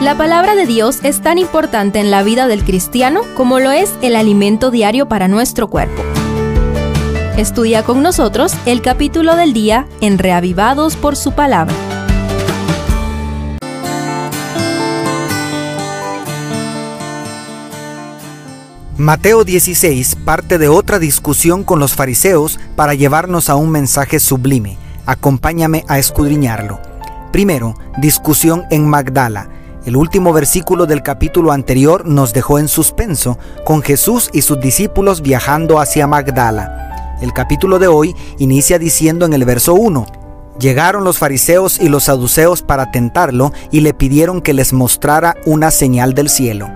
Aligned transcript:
La 0.00 0.16
palabra 0.16 0.54
de 0.54 0.64
Dios 0.64 1.00
es 1.02 1.20
tan 1.22 1.38
importante 1.38 1.98
en 1.98 2.12
la 2.12 2.22
vida 2.22 2.46
del 2.46 2.62
cristiano 2.62 3.22
como 3.36 3.58
lo 3.58 3.72
es 3.72 3.92
el 4.00 4.14
alimento 4.14 4.70
diario 4.70 5.08
para 5.08 5.26
nuestro 5.26 5.66
cuerpo. 5.66 6.04
Estudia 7.36 7.82
con 7.82 8.00
nosotros 8.00 8.54
el 8.64 8.80
capítulo 8.80 9.34
del 9.34 9.52
día 9.52 9.88
en 10.00 10.18
Reavivados 10.18 10.94
por 10.94 11.16
su 11.16 11.32
palabra. 11.32 11.74
Mateo 18.96 19.42
16 19.42 20.14
parte 20.24 20.58
de 20.58 20.68
otra 20.68 21.00
discusión 21.00 21.64
con 21.64 21.80
los 21.80 21.94
fariseos 21.94 22.60
para 22.76 22.94
llevarnos 22.94 23.50
a 23.50 23.56
un 23.56 23.70
mensaje 23.70 24.20
sublime. 24.20 24.78
Acompáñame 25.06 25.84
a 25.88 25.98
escudriñarlo. 25.98 26.80
Primero, 27.32 27.74
discusión 27.96 28.64
en 28.70 28.86
Magdala. 28.86 29.57
El 29.88 29.96
último 29.96 30.34
versículo 30.34 30.84
del 30.84 31.02
capítulo 31.02 31.50
anterior 31.50 32.04
nos 32.04 32.34
dejó 32.34 32.58
en 32.58 32.68
suspenso, 32.68 33.38
con 33.64 33.80
Jesús 33.80 34.28
y 34.34 34.42
sus 34.42 34.60
discípulos 34.60 35.22
viajando 35.22 35.80
hacia 35.80 36.06
Magdala. 36.06 37.16
El 37.22 37.32
capítulo 37.32 37.78
de 37.78 37.86
hoy 37.86 38.14
inicia 38.36 38.78
diciendo 38.78 39.24
en 39.24 39.32
el 39.32 39.46
verso 39.46 39.72
1, 39.72 40.04
Llegaron 40.60 41.04
los 41.04 41.16
fariseos 41.16 41.80
y 41.80 41.88
los 41.88 42.04
saduceos 42.04 42.60
para 42.60 42.90
tentarlo 42.90 43.54
y 43.70 43.80
le 43.80 43.94
pidieron 43.94 44.42
que 44.42 44.52
les 44.52 44.74
mostrara 44.74 45.38
una 45.46 45.70
señal 45.70 46.12
del 46.12 46.28
cielo. 46.28 46.68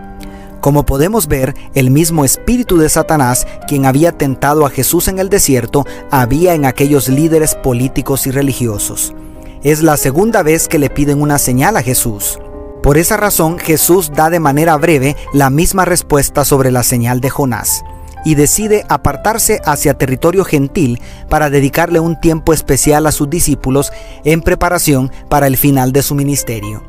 Como 0.63 0.87
podemos 0.87 1.27
ver, 1.27 1.55
el 1.75 1.91
mismo 1.91 2.25
espíritu 2.25 2.79
de 2.79 2.89
Satanás, 2.89 3.47
quien 3.69 3.85
había 3.85 4.13
tentado 4.13 4.65
a 4.65 4.71
Jesús 4.71 5.09
en 5.09 5.19
el 5.19 5.29
desierto, 5.29 5.85
había 6.11 6.55
en 6.55 6.65
aquellos 6.65 7.11
líderes 7.11 7.57
políticos 7.57 8.27
y 8.27 8.31
religiosos. 8.31 9.15
Es 9.63 9.83
la 9.83 9.99
segunda 9.99 10.43
vez 10.43 10.67
que 10.67 10.79
le 10.79 10.89
piden 10.89 11.21
una 11.21 11.39
señal 11.39 11.77
a 11.77 11.83
Jesús. 11.83 12.39
Por 12.83 12.99
esa 12.99 13.17
razón, 13.17 13.59
Jesús 13.59 14.11
da 14.13 14.29
de 14.29 14.41
manera 14.41 14.77
breve 14.77 15.17
la 15.33 15.51
misma 15.51 15.85
respuesta 15.85 16.45
sobre 16.45 16.73
la 16.73 16.83
señal 16.83 17.21
de 17.21 17.31
Jonás 17.31 17.85
y 18.25 18.35
decide 18.35 18.85
apartarse 18.89 19.61
hacia 19.65 19.95
territorio 19.95 20.45
gentil 20.45 21.01
para 21.29 21.51
dedicarle 21.51 22.01
un 22.01 22.21
tiempo 22.21 22.53
especial 22.53 23.07
a 23.07 23.13
sus 23.13 23.31
discípulos 23.31 23.93
en 24.25 24.43
preparación 24.43 25.13
para 25.29 25.47
el 25.47 25.57
final 25.57 25.93
de 25.93 26.03
su 26.03 26.15
ministerio. 26.15 26.83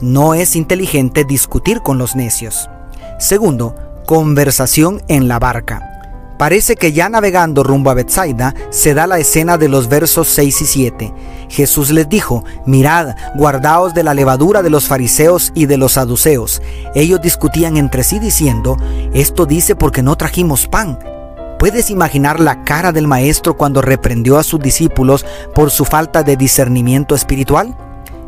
No 0.00 0.34
es 0.34 0.56
inteligente 0.56 1.24
discutir 1.24 1.80
con 1.80 1.98
los 1.98 2.16
necios. 2.16 2.68
Segundo, 3.18 3.74
conversación 4.04 5.02
en 5.08 5.28
la 5.28 5.38
barca. 5.38 5.95
Parece 6.38 6.76
que 6.76 6.92
ya 6.92 7.08
navegando 7.08 7.62
rumbo 7.62 7.90
a 7.90 7.94
Bethsaida 7.94 8.54
se 8.70 8.92
da 8.92 9.06
la 9.06 9.18
escena 9.18 9.56
de 9.56 9.68
los 9.68 9.88
versos 9.88 10.28
6 10.28 10.60
y 10.60 10.66
7. 10.66 11.14
Jesús 11.48 11.90
les 11.90 12.08
dijo, 12.08 12.44
mirad, 12.66 13.14
guardaos 13.36 13.94
de 13.94 14.02
la 14.02 14.12
levadura 14.12 14.62
de 14.62 14.68
los 14.68 14.86
fariseos 14.86 15.52
y 15.54 15.64
de 15.64 15.78
los 15.78 15.92
saduceos. 15.92 16.60
Ellos 16.94 17.22
discutían 17.22 17.78
entre 17.78 18.04
sí 18.04 18.18
diciendo, 18.18 18.76
esto 19.14 19.46
dice 19.46 19.76
porque 19.76 20.02
no 20.02 20.16
trajimos 20.16 20.66
pan. 20.66 20.98
¿Puedes 21.58 21.88
imaginar 21.90 22.38
la 22.38 22.64
cara 22.64 22.92
del 22.92 23.06
maestro 23.06 23.56
cuando 23.56 23.80
reprendió 23.80 24.36
a 24.36 24.42
sus 24.42 24.60
discípulos 24.60 25.24
por 25.54 25.70
su 25.70 25.86
falta 25.86 26.22
de 26.22 26.36
discernimiento 26.36 27.14
espiritual? 27.14 27.74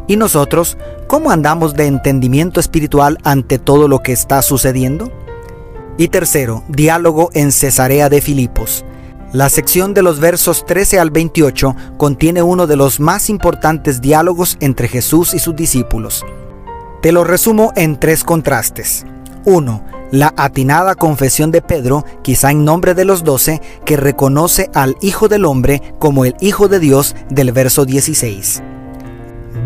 ¿Y 0.07 0.17
nosotros 0.17 0.79
cómo 1.07 1.31
andamos 1.31 1.75
de 1.75 1.87
entendimiento 1.87 2.59
espiritual 2.59 3.19
ante 3.25 3.59
todo 3.59 3.87
lo 3.87 3.99
que 3.99 4.13
está 4.13 4.41
sucediendo? 4.41 5.13
Y 6.01 6.09
tercero, 6.09 6.63
diálogo 6.69 7.29
en 7.35 7.51
Cesarea 7.51 8.09
de 8.09 8.21
Filipos. 8.21 8.85
La 9.33 9.49
sección 9.49 9.95
de 9.95 10.03
los 10.03 10.21
versos 10.21 10.65
13 10.65 11.01
al 11.01 11.11
28 11.11 11.75
contiene 11.97 12.41
uno 12.41 12.69
de 12.69 12.77
los 12.77 13.01
más 13.01 13.29
importantes 13.29 14.01
diálogos 14.01 14.57
entre 14.61 14.87
Jesús 14.87 15.35
y 15.35 15.41
sus 15.41 15.57
discípulos. 15.57 16.25
Te 17.03 17.11
lo 17.11 17.25
resumo 17.25 17.73
en 17.75 17.99
tres 17.99 18.23
contrastes. 18.23 19.05
1. 19.45 19.85
La 20.13 20.33
atinada 20.37 20.95
confesión 20.95 21.51
de 21.51 21.63
Pedro, 21.63 22.05
quizá 22.23 22.53
en 22.53 22.65
nombre 22.65 22.95
de 22.95 23.05
los 23.05 23.25
doce, 23.25 23.61
que 23.85 23.97
reconoce 23.97 24.71
al 24.75 24.97
Hijo 25.01 25.27
del 25.27 25.45
Hombre 25.45 25.83
como 25.99 26.25
el 26.25 26.37
Hijo 26.41 26.69
de 26.69 26.79
Dios 26.79 27.17
del 27.29 27.51
verso 27.51 27.85
16. 27.85 28.63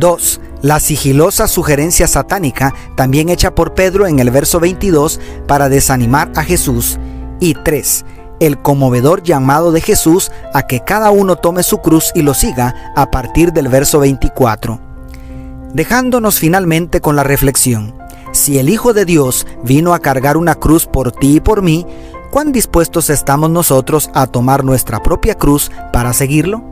2. 0.01 0.41
La 0.63 0.79
sigilosa 0.79 1.49
sugerencia 1.49 2.07
satánica, 2.07 2.73
también 2.95 3.29
hecha 3.31 3.53
por 3.53 3.75
Pedro 3.75 4.07
en 4.07 4.21
el 4.21 4.31
verso 4.31 4.61
22 4.61 5.19
para 5.49 5.69
desanimar 5.69 6.31
a 6.37 6.45
Jesús. 6.45 7.01
Y 7.41 7.55
3. 7.55 8.05
El 8.39 8.63
conmovedor 8.63 9.25
llamado 9.25 9.73
de 9.73 9.81
Jesús 9.81 10.31
a 10.55 10.69
que 10.69 10.79
cada 10.79 11.11
uno 11.11 11.35
tome 11.35 11.65
su 11.65 11.79
cruz 11.79 12.13
y 12.15 12.23
lo 12.23 12.33
siga 12.33 12.93
a 12.95 13.11
partir 13.11 13.53
del 13.53 13.67
verso 13.67 13.99
24. 13.99 14.79
Dejándonos 15.75 16.39
finalmente 16.39 17.01
con 17.01 17.17
la 17.17 17.25
reflexión. 17.25 17.95
Si 18.31 18.59
el 18.59 18.69
Hijo 18.69 18.93
de 18.93 19.05
Dios 19.05 19.49
vino 19.65 19.95
a 19.95 19.99
cargar 19.99 20.37
una 20.37 20.55
cruz 20.55 20.87
por 20.87 21.11
ti 21.11 21.37
y 21.37 21.41
por 21.41 21.63
mí, 21.63 21.85
¿cuán 22.31 22.53
dispuestos 22.53 23.11
estamos 23.11 23.51
nosotros 23.51 24.11
a 24.15 24.29
tomar 24.29 24.63
nuestra 24.63 25.03
propia 25.03 25.35
cruz 25.35 25.73
para 25.93 26.13
seguirlo? 26.13 26.72